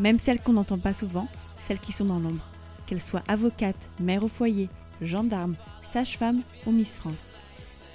Même 0.00 0.18
celles 0.18 0.40
qu'on 0.40 0.54
n'entend 0.54 0.78
pas 0.78 0.94
souvent, 0.94 1.28
celles 1.60 1.78
qui 1.78 1.92
sont 1.92 2.06
dans 2.06 2.18
l'ombre. 2.18 2.46
Qu'elles 2.86 3.02
soient 3.02 3.22
avocates, 3.28 3.90
mères 4.00 4.24
au 4.24 4.28
foyer, 4.28 4.70
gendarmes, 5.02 5.56
sages-femmes 5.82 6.40
ou 6.66 6.72
Miss 6.72 6.96
France. 6.96 7.26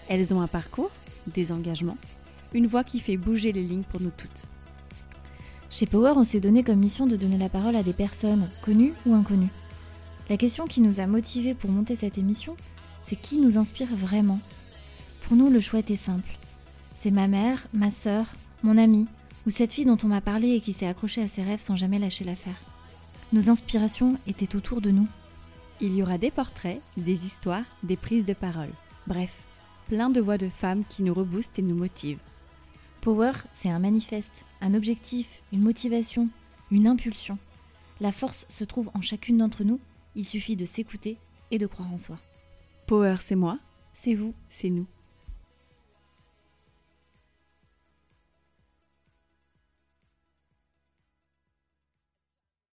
Elles 0.07 0.31
ont 0.31 0.39
un 0.39 0.47
parcours, 0.47 0.91
des 1.33 1.51
engagements, 1.51 1.97
une 2.53 2.67
voix 2.67 2.83
qui 2.83 2.99
fait 2.99 3.17
bouger 3.17 3.51
les 3.51 3.63
lignes 3.63 3.83
pour 3.83 4.01
nous 4.01 4.11
toutes. 4.15 4.45
Chez 5.71 5.87
Power, 5.87 6.13
on 6.15 6.23
s'est 6.23 6.39
donné 6.39 6.63
comme 6.63 6.77
mission 6.77 7.07
de 7.07 7.15
donner 7.15 7.39
la 7.39 7.49
parole 7.49 7.75
à 7.75 7.81
des 7.81 7.91
personnes, 7.91 8.49
connues 8.61 8.93
ou 9.07 9.15
inconnues. 9.15 9.49
La 10.29 10.37
question 10.37 10.67
qui 10.67 10.81
nous 10.81 10.99
a 10.99 11.07
motivés 11.07 11.55
pour 11.55 11.71
monter 11.71 11.95
cette 11.95 12.19
émission, 12.19 12.55
c'est 13.03 13.15
qui 13.15 13.39
nous 13.39 13.57
inspire 13.57 13.95
vraiment? 13.95 14.39
Pour 15.21 15.35
nous, 15.35 15.49
le 15.49 15.59
choix 15.59 15.79
était 15.79 15.95
simple. 15.95 16.37
C'est 16.93 17.09
ma 17.09 17.27
mère, 17.27 17.67
ma 17.73 17.89
sœur, 17.89 18.27
mon 18.61 18.77
amie, 18.77 19.07
ou 19.45 19.49
cette 19.49 19.73
fille 19.73 19.85
dont 19.85 19.97
on 20.03 20.07
m'a 20.07 20.21
parlé 20.21 20.49
et 20.55 20.61
qui 20.61 20.73
s'est 20.73 20.87
accrochée 20.87 21.21
à 21.21 21.27
ses 21.27 21.43
rêves 21.43 21.59
sans 21.61 21.75
jamais 21.75 21.99
lâcher 21.99 22.23
l'affaire. 22.23 22.59
Nos 23.33 23.49
inspirations 23.49 24.17
étaient 24.27 24.55
autour 24.55 24.81
de 24.81 24.91
nous. 24.91 25.07
Il 25.81 25.93
y 25.95 26.01
aura 26.01 26.17
des 26.17 26.31
portraits, 26.31 26.81
des 26.97 27.25
histoires, 27.25 27.65
des 27.83 27.97
prises 27.97 28.25
de 28.25 28.33
parole. 28.33 28.71
Bref, 29.07 29.43
plein 29.87 30.09
de 30.09 30.21
voix 30.21 30.37
de 30.37 30.49
femmes 30.49 30.83
qui 30.89 31.03
nous 31.03 31.13
reboostent 31.13 31.59
et 31.59 31.63
nous 31.63 31.75
motivent. 31.75 32.19
Power, 33.01 33.33
c'est 33.53 33.69
un 33.69 33.79
manifeste, 33.79 34.45
un 34.61 34.73
objectif, 34.73 35.27
une 35.53 35.61
motivation, 35.61 36.29
une 36.71 36.87
impulsion. 36.87 37.37
La 38.01 38.11
force 38.11 38.45
se 38.49 38.63
trouve 38.63 38.89
en 38.93 39.01
chacune 39.01 39.37
d'entre 39.37 39.63
nous, 39.63 39.79
il 40.15 40.25
suffit 40.25 40.55
de 40.55 40.65
s'écouter 40.65 41.17
et 41.51 41.57
de 41.57 41.67
croire 41.67 41.91
en 41.93 41.97
soi. 41.97 42.17
Power, 42.87 43.17
c'est 43.19 43.35
moi, 43.35 43.59
C'est 43.93 44.15
vous. 44.15 44.33
c'est 44.49 44.69
nous. 44.69 44.87